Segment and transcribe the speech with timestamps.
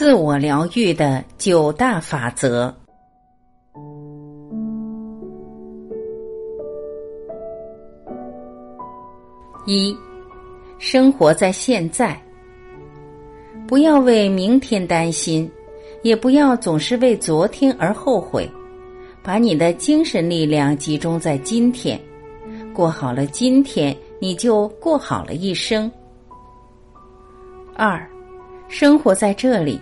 [0.00, 2.74] 自我疗愈的九大法则：
[9.66, 9.94] 一、
[10.78, 12.18] 生活在现在，
[13.68, 15.46] 不要为明天担心，
[16.00, 18.50] 也不要总是为昨天而后悔，
[19.22, 22.00] 把你的精神力量集中在今天，
[22.72, 25.92] 过好了今天，你就过好了一生。
[27.76, 28.02] 二。
[28.72, 29.80] 生活在这里，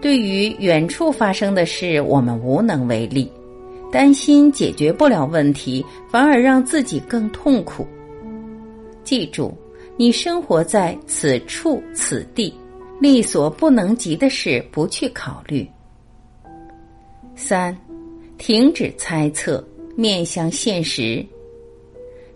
[0.00, 3.30] 对于远处发生的事，我们无能为力，
[3.90, 7.86] 担心解决不了问题，反而让自己更痛苦。
[9.02, 9.52] 记住，
[9.96, 12.54] 你生活在此处此地，
[13.00, 15.68] 力所不能及的事不去考虑。
[17.34, 17.76] 三，
[18.36, 21.24] 停止猜测，面向现实。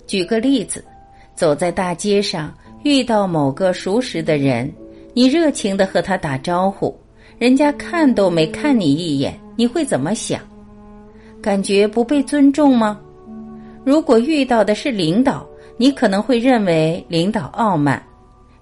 [0.07, 0.85] 举个例子，
[1.37, 2.53] 走在大街上，
[2.83, 4.73] 遇到某个熟识的人。
[5.15, 6.97] 你热情的和他打招呼，
[7.43, 10.41] 人家看都没看你一眼，你会怎么想？
[11.43, 13.01] 感觉不被尊重吗？
[13.85, 15.45] 如果遇到的是领导，
[15.77, 18.01] 你可能会认为领导傲慢；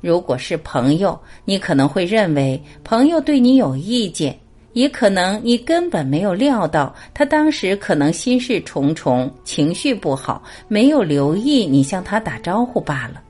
[0.00, 4.34] 如果是朋友，你可能会认为朋友对你有意见，
[4.72, 13.20] 也可能你根本没有料到他当时可能心事重重，情绪不好，没有留意你向他打招呼罢了。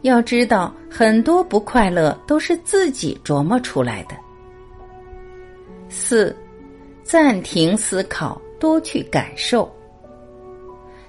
[0.00, 4.23] 要知道，很多不快乐都是自己琢磨出来的。
[5.96, 6.34] 四，
[7.04, 9.72] 暂停思考，多去感受。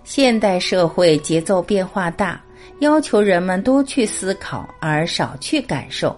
[0.03, 2.39] 现代社会节奏变化大，
[2.81, 6.15] 要求人们多去思考，而少去感受。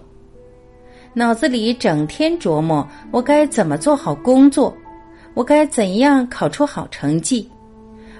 [1.14, 4.76] 脑子里整天琢磨我该怎么做好工作，
[5.32, 7.50] 我该怎样考出好成绩，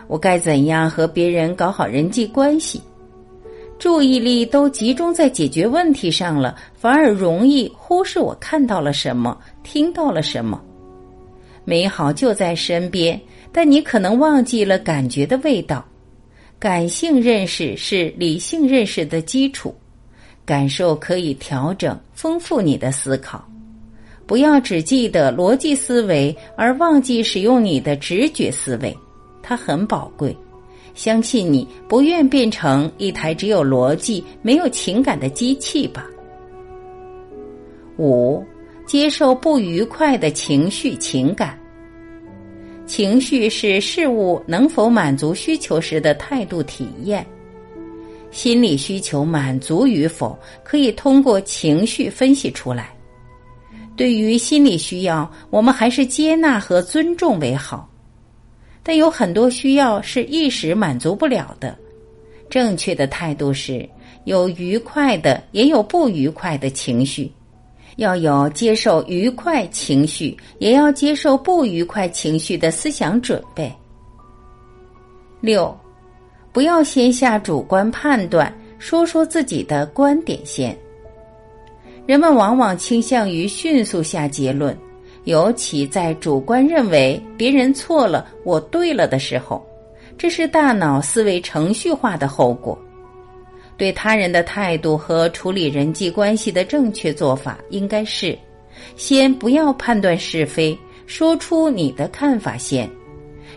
[0.06, 2.80] 我该怎样和别人搞好人际关系。
[3.78, 10.60] 注意力都集中在解决问题上了，反而容易忽视我看到了什么，听到了什么。
[11.64, 13.20] 美好就在身边，
[13.52, 15.84] 但你可能忘记了感觉的味道。
[16.58, 19.72] 感性认识是理性认识的基础，
[20.44, 23.46] 感受可以调整、丰富你的思考。
[24.26, 28.92] 不要只记得逻辑思维，而忘记使用你的直觉思维，
[29.40, 30.36] 它很宝贵。
[30.98, 36.04] 相信你不愿变成一台只有逻辑没有情感的机器吧。
[37.98, 38.44] 五，
[38.84, 41.56] 接受不愉快的情绪情感。
[42.84, 47.24] 情绪是事物能否满足需求时的态度体验。
[48.32, 52.92] 心理需求满足与否，可以通过情绪分析出来。
[53.96, 57.88] 对于心理需要，我们还是接纳和尊重为好。
[58.88, 61.76] 但有很多需要是一时满足不了的，
[62.48, 63.86] 正确的态度是
[64.24, 67.30] 有愉快的，也有不愉快的情绪，
[67.96, 73.70] 要有接受愉快情绪，也要接受不愉快情绪的思想准备。
[75.42, 75.78] 六，
[76.50, 80.74] 不要先下主观判断，说说自己的观点先。
[82.06, 84.74] 人们往往倾向于迅速下结论。
[85.28, 89.62] 尤其在主观认为别人错了，我对了的时候，
[90.16, 92.76] 这是大脑思维程序化的后果。
[93.76, 98.36] 对他人的态度和处理人际关系的正确做法，应该是
[98.96, 102.88] 先不要判断是非，说出你的看法先。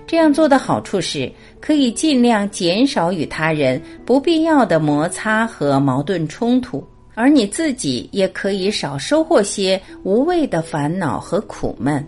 [0.06, 1.32] 这样做的好处是，
[1.62, 6.86] 可以尽量减少与他人不必要的摩擦和矛盾冲突。
[7.22, 12.04] 而你自己也可以少收获些无谓的烦恼和苦闷。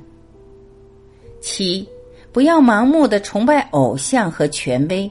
[1.39, 1.87] 七，
[2.31, 5.07] 不要盲目的崇拜偶像和权威。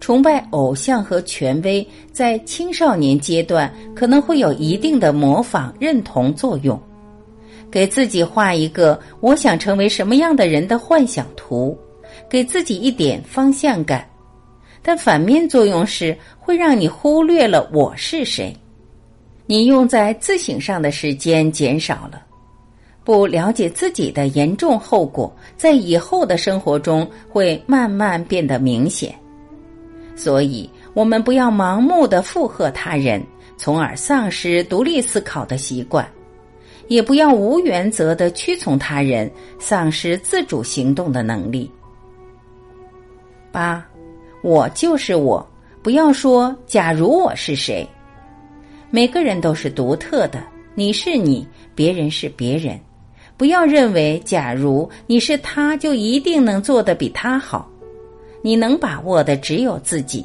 [0.00, 6.76] 崇拜偶像和权威在青少年阶段可能会有一定的模仿认同作用，
[7.70, 11.78] 给自己画一个我想成为什么样的人的幻想图，
[12.28, 14.04] 给自己一点方向感。
[14.82, 18.52] 但反面作用是会让你忽略了我是谁。
[19.50, 22.22] 你用在自省上的时间减少了，
[23.02, 29.14] 不了解自己的严重后果，在以后的生活中会慢慢变得明显。
[30.14, 33.24] 所以，我们不要盲目的附和他人，
[33.56, 36.04] 从而丧失独立思考的习惯；
[36.88, 41.70] 也不要无原则的屈从他人，丧失自主行动的能力。
[43.50, 43.82] 八，
[44.42, 45.48] 我就是我，
[45.82, 47.88] 不要说假如我是谁。
[48.90, 50.42] 每个人都是独特的，
[50.74, 52.78] 你是你，别人是别人。
[53.36, 57.70] 不要认为，假如你是他，就一定能做得比他好。
[58.42, 60.24] 你能把握的只有自己。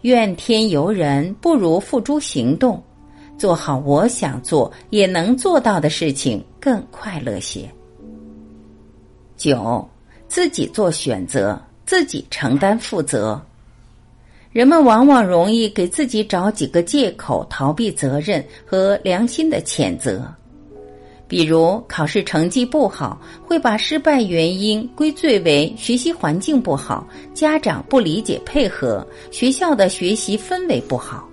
[0.00, 2.82] 怨天尤人，不如付诸行动。
[3.36, 7.68] 做好我想做也能做到的事情更快乐些。
[9.36, 9.86] 九，
[10.28, 13.40] 自己做选择，自己承担负责。
[14.52, 20.22] 人们往往容易给自己找几个借口，逃避责任和良心的谴责。
[21.26, 31.26] 比如考试成绩不好，会把失败原因归罪为学习环境不好、家长不理解配合、学校的学习氛围不好；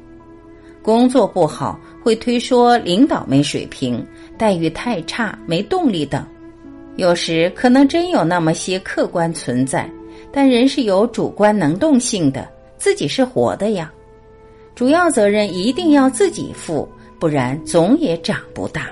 [0.81, 4.01] 工作不好，会推说领导没水平、
[4.38, 6.25] 待遇太差、没动力等。
[6.95, 9.92] 有时可能真有那么些客观存在，
[10.31, 12.48] 但人是有主观能动性的。
[12.80, 13.92] 自己是活的呀，
[14.74, 16.88] 主要责任一定要自己负，
[17.20, 18.88] 不然总也长不大。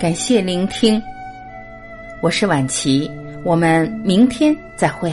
[0.00, 1.00] 感谢聆听，
[2.22, 3.10] 我是晚琪。
[3.44, 5.12] 我们明天再会。